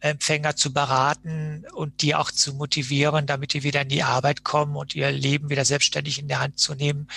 [0.00, 4.76] Empfänger zu beraten und die auch zu motivieren, damit die wieder in die Arbeit kommen
[4.76, 7.08] und ihr Leben wieder selbstständig in der Hand zu nehmen.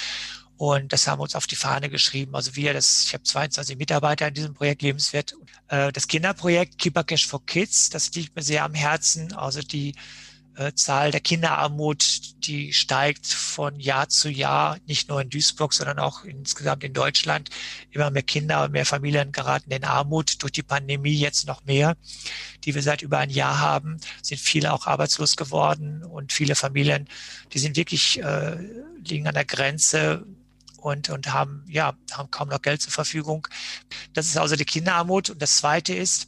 [0.57, 2.35] Und das haben wir uns auf die Fahne geschrieben.
[2.35, 5.35] Also wir, das, ich habe 22 Mitarbeiter in diesem Projekt Lebenswert.
[5.67, 9.33] Äh, das Kinderprojekt Keeper Cash for Kids, das liegt mir sehr am Herzen.
[9.33, 9.95] Also die
[10.55, 15.99] äh, Zahl der Kinderarmut, die steigt von Jahr zu Jahr, nicht nur in Duisburg, sondern
[15.99, 17.49] auch insgesamt in Deutschland.
[17.91, 20.41] Immer mehr Kinder und mehr Familien geraten in Armut.
[20.41, 21.95] Durch die Pandemie jetzt noch mehr,
[22.63, 27.07] die wir seit über ein Jahr haben, sind viele auch arbeitslos geworden und viele Familien,
[27.53, 28.57] die sind wirklich, äh,
[29.03, 30.25] liegen an der Grenze,
[30.81, 33.47] und, und haben, ja, haben kaum noch Geld zur Verfügung.
[34.13, 35.29] Das ist also die Kinderarmut.
[35.29, 36.27] Und das zweite ist,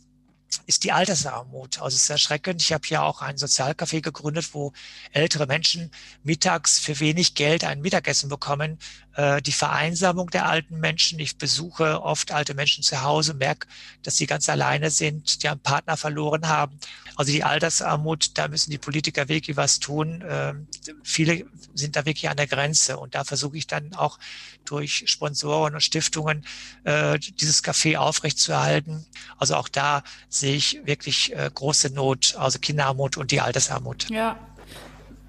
[0.66, 1.82] ist die Altersarmut.
[1.82, 2.62] Also es ist erschreckend.
[2.62, 4.74] Ich habe hier auch ein Sozialcafé gegründet, wo
[5.12, 5.92] ältere Menschen
[6.24, 8.78] mittags für wenig Geld ein Mittagessen bekommen.
[9.16, 11.20] Äh, die Vereinsamung der alten Menschen.
[11.20, 13.68] Ich besuche oft alte Menschen zu Hause, merke,
[14.02, 16.80] dass sie ganz alleine sind, die einen Partner verloren haben.
[17.16, 20.24] Also die Altersarmut, da müssen die Politiker wirklich was tun.
[20.28, 20.68] Ähm,
[21.04, 21.46] viele
[21.76, 24.18] sind da wirklich an der Grenze und da versuche ich dann auch
[24.66, 26.44] durch Sponsoren und Stiftungen
[26.86, 29.06] äh, dieses Café aufrechtzuerhalten.
[29.38, 34.10] Also auch da sehe ich wirklich äh, große Not, also Kinderarmut und die Altersarmut.
[34.10, 34.40] Ja.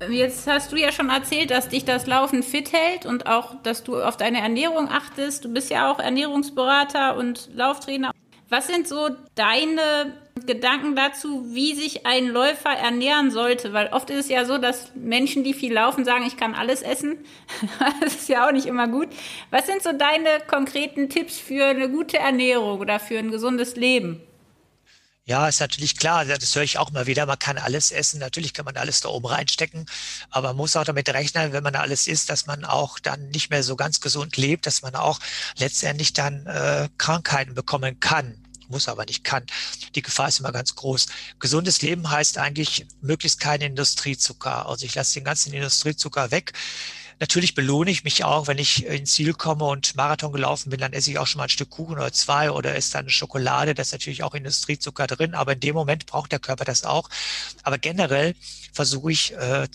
[0.09, 3.85] Jetzt hast du ja schon erzählt, dass dich das Laufen fit hält und auch, dass
[3.85, 5.45] du auf deine Ernährung achtest.
[5.45, 8.11] Du bist ja auch Ernährungsberater und Lauftrainer.
[8.49, 10.15] Was sind so deine
[10.47, 13.73] Gedanken dazu, wie sich ein Läufer ernähren sollte?
[13.73, 16.83] Weil oft ist es ja so, dass Menschen, die viel laufen, sagen, ich kann alles
[16.83, 17.19] essen.
[18.01, 19.09] das ist ja auch nicht immer gut.
[19.51, 24.21] Was sind so deine konkreten Tipps für eine gute Ernährung oder für ein gesundes Leben?
[25.27, 28.53] Ja, ist natürlich klar, das höre ich auch mal wieder, man kann alles essen, natürlich
[28.53, 29.87] kann man alles da oben reinstecken,
[30.29, 33.49] aber man muss auch damit rechnen, wenn man alles isst, dass man auch dann nicht
[33.49, 35.21] mehr so ganz gesund lebt, dass man auch
[35.57, 39.45] letztendlich dann äh, Krankheiten bekommen kann muss aber nicht kann.
[39.95, 41.07] Die Gefahr ist immer ganz groß.
[41.39, 44.67] Gesundes Leben heißt eigentlich möglichst keinen Industriezucker.
[44.67, 46.55] Also ich lasse den ganzen Industriezucker weg.
[47.21, 50.93] Natürlich belohne ich mich auch, wenn ich ins Ziel komme und Marathon gelaufen bin, dann
[50.93, 53.75] esse ich auch schon mal ein Stück Kuchen oder zwei oder esse dann Schokolade.
[53.75, 57.09] Da ist natürlich auch Industriezucker drin, aber in dem Moment braucht der Körper das auch.
[57.63, 58.35] Aber generell
[58.73, 59.69] versuche ich, äh,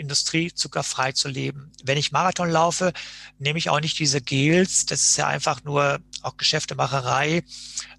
[0.00, 1.70] industriezuckerfrei zu leben.
[1.84, 2.92] Wenn ich Marathon laufe,
[3.38, 4.86] nehme ich auch nicht diese Gels.
[4.86, 7.44] Das ist ja einfach nur auch Geschäftemacherei.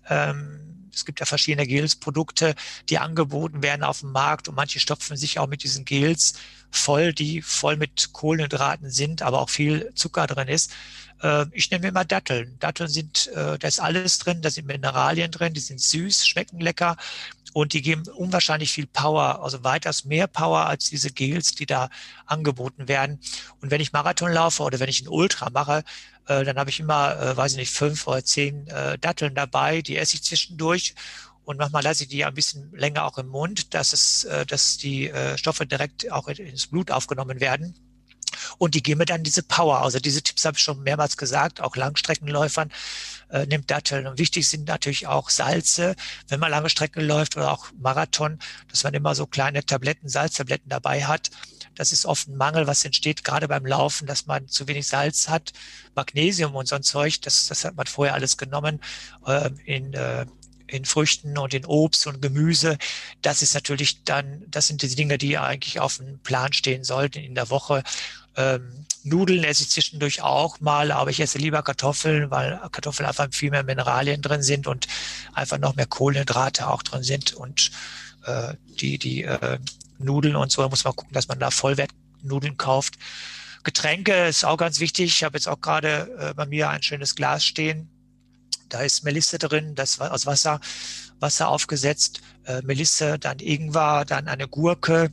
[0.10, 2.56] Ähm, es gibt ja verschiedene Gels-Produkte,
[2.90, 6.34] die angeboten werden auf dem Markt und manche stopfen sich auch mit diesen Gels
[6.70, 10.72] voll, die voll mit Kohlenhydraten sind, aber auch viel Zucker drin ist.
[11.22, 12.58] Äh, ich nehme immer Datteln.
[12.60, 16.60] Datteln sind, äh, da ist alles drin, da sind Mineralien drin, die sind süß, schmecken
[16.60, 16.98] lecker
[17.54, 21.90] und die geben unwahrscheinlich viel Power, also weitaus mehr Power als diese Gels, die da
[22.26, 23.20] angeboten werden.
[23.60, 25.84] Und wenn ich Marathon laufe oder wenn ich einen Ultra mache,
[26.28, 29.82] äh, dann habe ich immer, äh, weiß ich nicht, fünf oder zehn äh, Datteln dabei,
[29.82, 30.96] die esse ich zwischendurch.
[31.44, 34.78] Und manchmal lasse ich die ein bisschen länger auch im Mund, dass es, äh, dass
[34.78, 37.76] die äh, Stoffe direkt auch ins Blut aufgenommen werden.
[38.58, 39.82] Und die geben mir dann diese Power.
[39.82, 42.72] Also diese Tipps habe ich schon mehrmals gesagt, auch Langstreckenläufern
[43.30, 44.08] äh, nimmt Datteln.
[44.08, 45.96] Und wichtig sind natürlich auch Salze,
[46.28, 50.70] wenn man lange Strecken läuft oder auch Marathon, dass man immer so kleine Tabletten, Salztabletten
[50.70, 51.30] dabei hat.
[51.76, 55.30] Das ist oft ein Mangel, was entsteht gerade beim Laufen, dass man zu wenig Salz
[55.30, 55.54] hat,
[55.96, 57.22] Magnesium und so ein Zeug.
[57.22, 58.80] Das, das hat man vorher alles genommen
[59.26, 60.26] äh, in äh,
[60.72, 62.78] in Früchten und in Obst und Gemüse.
[63.22, 67.20] Das ist natürlich dann, das sind die Dinge, die eigentlich auf dem Plan stehen sollten
[67.20, 67.84] in der Woche.
[68.36, 73.28] Ähm, Nudeln esse ich zwischendurch auch mal, aber ich esse lieber Kartoffeln, weil Kartoffeln einfach
[73.32, 74.88] viel mehr Mineralien drin sind und
[75.34, 77.34] einfach noch mehr Kohlenhydrate auch drin sind.
[77.34, 77.72] Und
[78.26, 79.58] äh, die, die äh,
[80.04, 82.96] Nudeln und so, da muss man gucken, dass man da Vollwertnudeln kauft.
[83.64, 85.06] Getränke ist auch ganz wichtig.
[85.06, 87.90] Ich habe jetzt auch gerade äh, bei mir ein schönes Glas stehen.
[88.70, 90.60] Da ist Melisse drin, das war aus Wasser,
[91.20, 92.22] Wasser aufgesetzt.
[92.46, 95.12] Äh, Melisse, dann Ingwer, dann eine Gurke,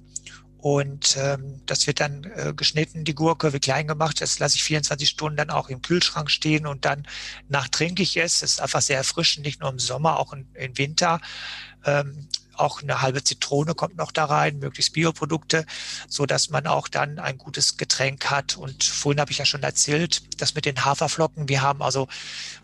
[0.59, 4.21] Und ähm, das wird dann äh, geschnitten, die Gurke wird klein gemacht.
[4.21, 7.07] Das lasse ich 24 Stunden dann auch im Kühlschrank stehen und dann
[7.49, 8.41] nach trinke ich es.
[8.41, 11.21] Das ist einfach sehr erfrischend, nicht nur im Sommer, auch im Winter.
[11.85, 15.65] Ähm, auch eine halbe Zitrone kommt noch da rein, möglichst Bioprodukte,
[16.09, 18.57] so dass man auch dann ein gutes Getränk hat.
[18.57, 21.49] Und vorhin habe ich ja schon erzählt, das mit den Haferflocken.
[21.49, 22.09] Wir haben also,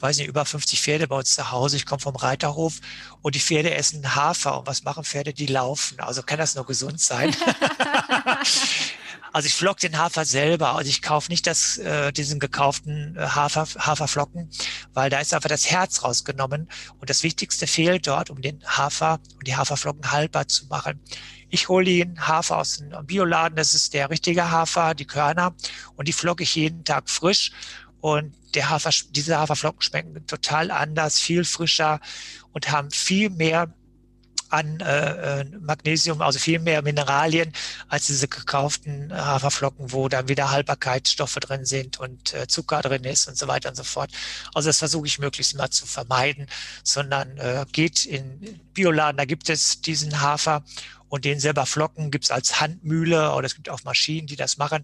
[0.00, 1.76] weiß nicht, über 50 Pferde bei uns zu Hause.
[1.76, 2.80] Ich komme vom Reiterhof
[3.22, 4.58] und die Pferde essen Hafer.
[4.58, 5.32] Und was machen Pferde?
[5.32, 6.00] Die laufen.
[6.00, 7.34] Also kann das nur gesund sein.
[9.34, 10.76] Also ich flock den Hafer selber.
[10.76, 14.48] Also ich kaufe nicht das, äh, diesen gekauften äh, Hafer, Haferflocken,
[14.92, 16.68] weil da ist einfach das Herz rausgenommen.
[17.00, 21.00] Und das Wichtigste fehlt dort, um den Hafer und die Haferflocken haltbar zu machen.
[21.50, 25.52] Ich hole den Hafer aus dem Bioladen, das ist der richtige Hafer, die Körner,
[25.96, 27.50] und die flocke ich jeden Tag frisch.
[28.00, 31.98] Und der Hafer, diese Haferflocken schmecken total anders, viel frischer
[32.52, 33.74] und haben viel mehr
[34.50, 37.52] an äh, äh, Magnesium, also viel mehr Mineralien
[37.88, 43.28] als diese gekauften Haferflocken, wo dann wieder Haltbarkeitsstoffe drin sind und äh, Zucker drin ist
[43.28, 44.10] und so weiter und so fort.
[44.54, 46.46] Also das versuche ich möglichst mal zu vermeiden,
[46.82, 50.64] sondern äh, geht in Bioladen, da gibt es diesen Hafer
[51.14, 54.82] und den selber flocken gibt's als Handmühle oder es gibt auch Maschinen, die das machen.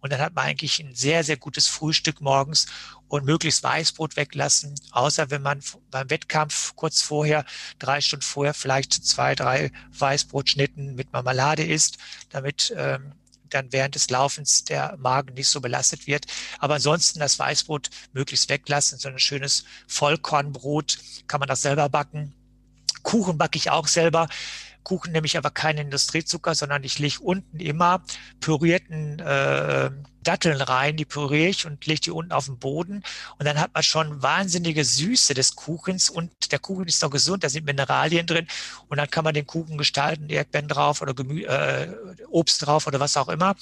[0.00, 2.66] Und dann hat man eigentlich ein sehr, sehr gutes Frühstück morgens
[3.08, 7.46] und möglichst Weißbrot weglassen, außer wenn man beim Wettkampf kurz vorher,
[7.78, 11.96] drei Stunden vorher vielleicht zwei, drei Weißbrotschnitten mit Marmelade isst,
[12.28, 13.12] damit ähm,
[13.48, 16.26] dann während des Laufens der Magen nicht so belastet wird.
[16.58, 18.98] Aber ansonsten das Weißbrot möglichst weglassen.
[18.98, 22.34] So ein schönes Vollkornbrot kann man das selber backen.
[23.02, 24.28] Kuchen backe ich auch selber.
[24.82, 28.02] Kuchen nehme ich aber keinen Industriezucker, sondern ich lege unten immer
[28.40, 29.90] pürierten äh,
[30.22, 33.02] Datteln rein, die püriere ich und lege die unten auf den Boden.
[33.38, 37.44] Und dann hat man schon wahnsinnige Süße des Kuchens und der Kuchen ist noch gesund,
[37.44, 38.46] da sind Mineralien drin.
[38.88, 41.88] Und dann kann man den Kuchen gestalten, Erdbeeren drauf oder Gemü äh,
[42.30, 43.56] Obst drauf oder was auch immer.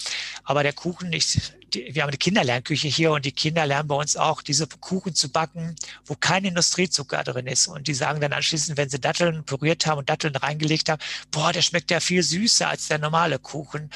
[0.45, 1.41] Aber der Kuchen, ich,
[1.75, 5.15] die, wir haben eine Kinderlernküche hier und die Kinder lernen bei uns auch, diese Kuchen
[5.15, 7.69] zu backen, wo kein Industriezucker drin ist.
[7.69, 11.53] Und die sagen dann anschließend, wenn sie Datteln püriert haben und Datteln reingelegt haben, boah,
[11.53, 13.91] der schmeckt ja viel süßer als der normale Kuchen.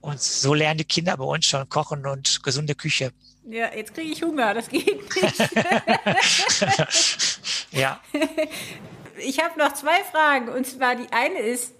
[0.00, 3.12] Und so lernen die Kinder bei uns schon kochen und gesunde Küche.
[3.48, 5.40] Ja, jetzt kriege ich Hunger, das geht nicht.
[7.72, 8.00] ja.
[9.18, 10.48] Ich habe noch zwei Fragen.
[10.48, 11.74] Und zwar die eine ist,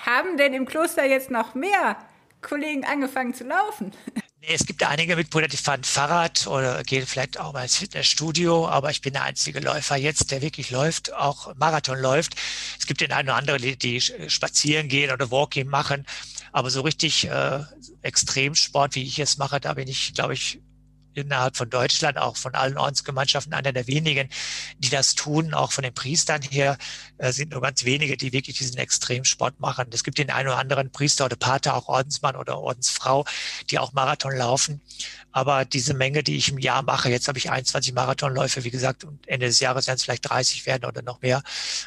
[0.00, 1.96] haben denn im Kloster jetzt noch mehr
[2.40, 3.92] Kollegen angefangen zu laufen?
[4.46, 8.68] Nee, es gibt einige Mitbrüder, die fahren Fahrrad oder gehen vielleicht auch mal ins Fitnessstudio,
[8.68, 12.34] aber ich bin der einzige Läufer jetzt, der wirklich läuft, auch Marathon läuft.
[12.78, 16.04] Es gibt den einen oder anderen, die, die spazieren gehen oder Walking machen,
[16.54, 17.64] aber so richtig äh,
[18.02, 20.60] Extremsport, wie ich es mache, da bin ich, glaube ich,
[21.12, 24.28] innerhalb von Deutschland, auch von allen Ordensgemeinschaften, einer der wenigen,
[24.78, 25.52] die das tun.
[25.52, 26.78] Auch von den Priestern her
[27.18, 29.88] äh, sind nur ganz wenige, die wirklich diesen Extremsport machen.
[29.90, 33.24] Es gibt den einen oder anderen Priester oder Pater, auch Ordensmann oder Ordensfrau,
[33.70, 34.80] die auch Marathon laufen.
[35.32, 39.02] Aber diese Menge, die ich im Jahr mache, jetzt habe ich 21 Marathonläufe, wie gesagt,
[39.02, 41.42] und Ende des Jahres werden es vielleicht 30 werden oder noch mehr.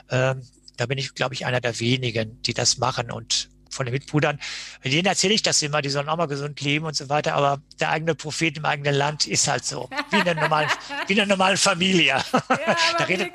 [0.10, 3.94] Ähm, da bin ich, glaube ich, einer der wenigen, die das machen und von den
[3.94, 4.40] Mitbrüdern.
[4.84, 7.62] Denen erzähle ich das immer, die sollen auch mal gesund leben und so weiter, aber
[7.80, 10.70] der eigene Prophet im eigenen Land ist halt so, wie in einer normalen,
[11.08, 12.06] wie in einer normalen Familie.
[12.08, 12.24] Ja,
[12.98, 13.32] da, redet,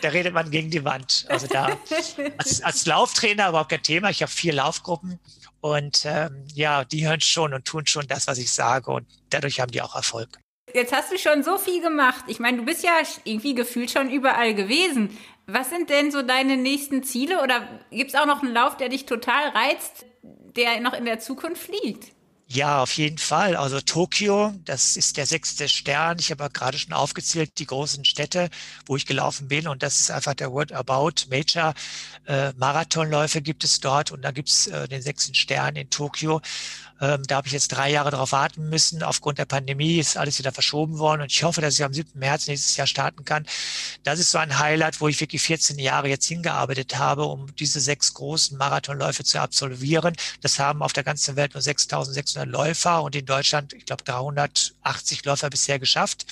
[0.00, 1.26] da redet man gegen die Wand.
[1.28, 1.78] Also da
[2.38, 4.10] als, als Lauftrainer überhaupt kein Thema.
[4.10, 5.18] Ich habe vier Laufgruppen
[5.60, 9.60] und ähm, ja, die hören schon und tun schon das, was ich sage und dadurch
[9.60, 10.38] haben die auch Erfolg.
[10.74, 12.24] Jetzt hast du schon so viel gemacht.
[12.28, 12.92] Ich meine, du bist ja
[13.24, 15.16] irgendwie gefühlt schon überall gewesen.
[15.46, 18.88] Was sind denn so deine nächsten Ziele oder gibt es auch noch einen Lauf, der
[18.88, 22.12] dich total reizt, der noch in der Zukunft liegt?
[22.54, 23.56] Ja, auf jeden Fall.
[23.56, 26.18] Also Tokio, das ist der sechste Stern.
[26.20, 28.50] Ich habe gerade schon aufgezählt, die großen Städte,
[28.84, 29.66] wo ich gelaufen bin.
[29.68, 31.72] Und das ist einfach der World About Major
[32.26, 34.12] äh, Marathonläufe gibt es dort.
[34.12, 36.42] Und da gibt es äh, den sechsten Stern in Tokio.
[37.02, 39.02] Ähm, da habe ich jetzt drei Jahre darauf warten müssen.
[39.02, 42.12] Aufgrund der Pandemie ist alles wieder verschoben worden und ich hoffe, dass ich am 7.
[42.14, 43.44] März nächstes Jahr starten kann.
[44.04, 47.80] Das ist so ein Highlight, wo ich wirklich 14 Jahre jetzt hingearbeitet habe, um diese
[47.80, 50.14] sechs großen Marathonläufe zu absolvieren.
[50.42, 55.24] Das haben auf der ganzen Welt nur 6.600 Läufer und in Deutschland, ich glaube, 380
[55.24, 56.26] Läufer bisher geschafft.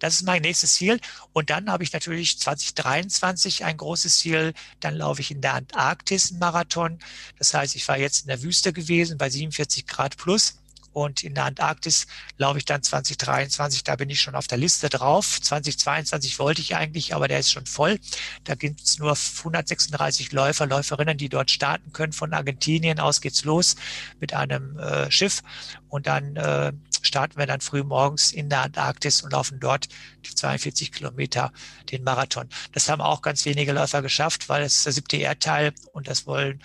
[0.00, 1.00] Das ist mein nächstes Ziel.
[1.32, 4.52] Und dann habe ich natürlich 2023 ein großes Ziel.
[4.80, 6.98] Dann laufe ich in der Antarktis einen Marathon.
[7.38, 10.58] Das heißt, ich war jetzt in der Wüste gewesen bei 47 Grad Grad plus.
[10.92, 14.88] Und in der Antarktis laufe ich dann 2023, da bin ich schon auf der Liste
[14.88, 15.40] drauf.
[15.42, 17.98] 2022 wollte ich eigentlich, aber der ist schon voll.
[18.44, 22.12] Da gibt es nur 136 Läufer, Läuferinnen, die dort starten können.
[22.12, 23.74] Von Argentinien aus geht's los
[24.20, 25.42] mit einem äh, Schiff.
[25.88, 29.88] Und dann äh, starten wir dann früh morgens in der Antarktis und laufen dort
[30.24, 31.52] die 42 Kilometer
[31.90, 32.48] den Marathon.
[32.70, 36.62] Das haben auch ganz wenige Läufer geschafft, weil es der siebte Erdteil und das wollen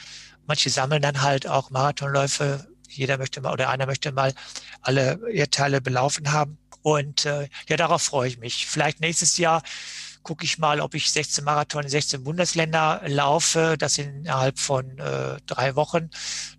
[0.49, 2.67] Manche sammeln dann halt auch Marathonläufe.
[2.99, 4.33] Jeder möchte mal oder einer möchte mal
[4.81, 6.57] alle Erdteile belaufen haben.
[6.81, 8.67] Und äh, ja, darauf freue ich mich.
[8.67, 9.63] Vielleicht nächstes Jahr
[10.23, 13.75] gucke ich mal, ob ich 16 Marathon in 16 Bundesländer laufe.
[13.77, 16.09] Das innerhalb von äh, drei Wochen.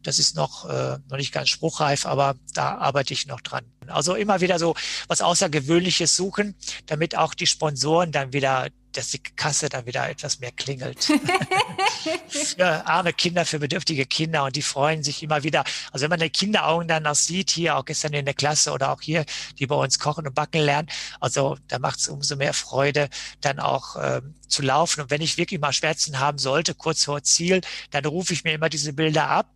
[0.03, 3.65] Das ist noch, äh, noch nicht ganz spruchreif, aber da arbeite ich noch dran.
[3.87, 4.75] Also immer wieder so
[5.09, 6.55] was Außergewöhnliches suchen,
[6.87, 11.05] damit auch die Sponsoren dann wieder dass die Kasse dann wieder etwas mehr klingelt.
[12.29, 15.65] für arme Kinder, für bedürftige Kinder und die freuen sich immer wieder.
[15.93, 18.91] Also wenn man die Kinderaugen dann noch sieht, hier auch gestern in der Klasse oder
[18.91, 19.25] auch hier,
[19.59, 20.89] die bei uns kochen und backen lernen,
[21.21, 23.09] also da macht es umso mehr Freude,
[23.41, 25.03] dann auch ähm, zu laufen.
[25.03, 28.53] Und wenn ich wirklich mal Schmerzen haben sollte, kurz vor Ziel, dann rufe ich mir
[28.53, 29.51] immer diese Bilder ab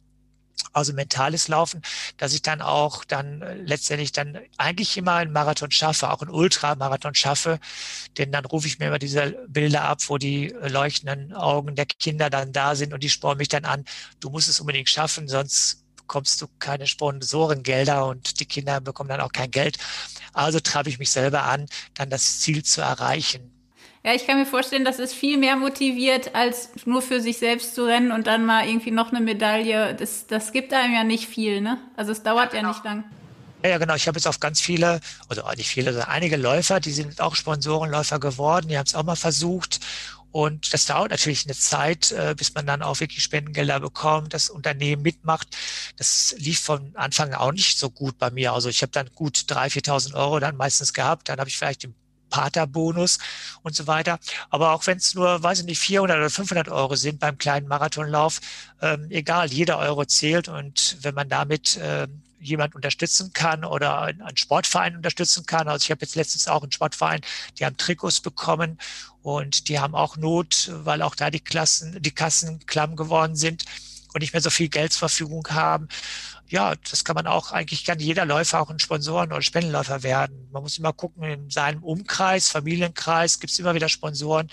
[0.72, 1.82] also mentales Laufen,
[2.16, 6.30] dass ich dann auch dann äh, letztendlich dann eigentlich immer einen Marathon schaffe, auch einen
[6.30, 7.60] Ultramarathon schaffe,
[8.18, 11.86] denn dann rufe ich mir immer diese Bilder ab, wo die äh, leuchtenden Augen der
[11.86, 13.84] Kinder dann da sind und die spornen mich dann an,
[14.20, 19.20] du musst es unbedingt schaffen, sonst bekommst du keine Sponsorengelder und die Kinder bekommen dann
[19.20, 19.78] auch kein Geld.
[20.34, 23.53] Also treibe ich mich selber an, dann das Ziel zu erreichen.
[24.06, 27.74] Ja, ich kann mir vorstellen, dass es viel mehr motiviert, als nur für sich selbst
[27.74, 29.94] zu rennen und dann mal irgendwie noch eine Medaille.
[29.94, 31.78] Das, das gibt einem ja nicht viel, ne?
[31.96, 32.72] Also es dauert ja, genau.
[32.72, 33.04] ja nicht lang.
[33.62, 33.94] Ja, ja, genau.
[33.94, 37.34] Ich habe jetzt auf ganz viele, also nicht viele, sondern einige Läufer, die sind auch
[37.34, 39.80] Sponsorenläufer geworden, die haben es auch mal versucht.
[40.32, 44.50] Und das dauert natürlich eine Zeit, äh, bis man dann auch wirklich Spendengelder bekommt, das
[44.50, 45.56] Unternehmen mitmacht.
[45.96, 48.52] Das lief von Anfang auch nicht so gut bei mir.
[48.52, 51.30] Also ich habe dann gut 3.000, 4.000 Euro dann meistens gehabt.
[51.30, 51.94] Dann habe ich vielleicht den
[52.30, 53.18] Paterbonus
[53.62, 54.18] und so weiter.
[54.50, 57.68] Aber auch wenn es nur, weiß ich nicht, 400 oder 500 Euro sind beim kleinen
[57.68, 58.40] Marathonlauf,
[58.82, 60.48] ähm, egal, jeder Euro zählt.
[60.48, 65.66] Und wenn man damit ähm, jemand unterstützen kann oder einen Sportverein unterstützen kann.
[65.66, 67.22] Also ich habe jetzt letztens auch einen Sportverein,
[67.58, 68.78] die haben Trikots bekommen
[69.22, 73.64] und die haben auch Not, weil auch da die Klassen, die Kassen klamm geworden sind
[74.12, 75.88] und nicht mehr so viel Geld zur Verfügung haben
[76.48, 80.48] ja, das kann man auch, eigentlich kann jeder Läufer auch ein Sponsoren- oder Spendenläufer werden.
[80.52, 84.48] Man muss immer gucken, in seinem Umkreis, Familienkreis gibt es immer wieder Sponsoren,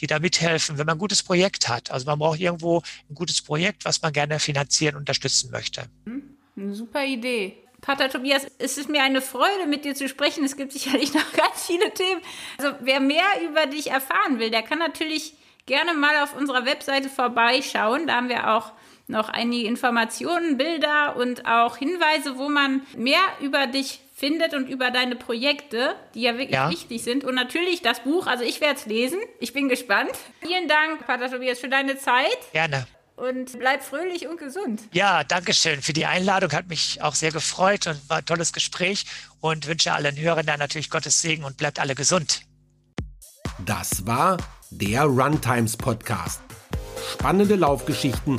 [0.00, 1.90] die da mithelfen, wenn man ein gutes Projekt hat.
[1.90, 5.84] Also man braucht irgendwo ein gutes Projekt, was man gerne finanzieren, unterstützen möchte.
[6.04, 6.22] Hm,
[6.56, 7.56] eine super Idee.
[7.80, 10.44] Pater Tobias, es ist mir eine Freude, mit dir zu sprechen.
[10.44, 12.20] Es gibt sicherlich noch ganz viele Themen.
[12.58, 15.34] Also wer mehr über dich erfahren will, der kann natürlich
[15.66, 18.06] gerne mal auf unserer Webseite vorbeischauen.
[18.06, 18.72] Da haben wir auch
[19.10, 24.90] noch einige Informationen, Bilder und auch Hinweise, wo man mehr über dich findet und über
[24.90, 26.70] deine Projekte, die ja wirklich ja.
[26.70, 27.24] wichtig sind.
[27.24, 29.18] Und natürlich das Buch, also ich werde es lesen.
[29.40, 30.10] Ich bin gespannt.
[30.42, 32.38] Vielen Dank, Pater Tobias, für deine Zeit.
[32.52, 32.86] Gerne.
[33.16, 34.82] Und bleib fröhlich und gesund.
[34.92, 36.52] Ja, danke schön für die Einladung.
[36.52, 39.04] Hat mich auch sehr gefreut und war ein tolles Gespräch.
[39.40, 42.42] Und wünsche allen Hörern da natürlich Gottes Segen und bleibt alle gesund.
[43.64, 44.36] Das war
[44.70, 46.40] der Runtimes Podcast.
[47.12, 48.38] Spannende Laufgeschichten